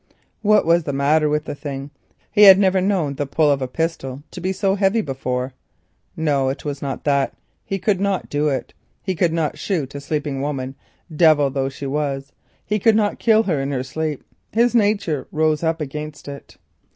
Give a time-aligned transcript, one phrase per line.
[0.41, 1.91] What was the matter with the thing?
[2.31, 5.53] He had never known the pull of a pistol to be so heavy before.
[6.17, 7.35] No, it was not that.
[7.63, 8.73] He could not do it.
[9.03, 10.73] He could not shoot a sleeping woman,
[11.15, 12.31] devil though she was;
[12.65, 14.23] he could not kill her in her sleep.
[14.51, 16.57] His nature rose up against it.